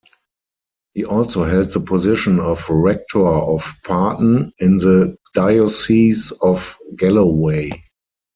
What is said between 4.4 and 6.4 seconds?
in the diocese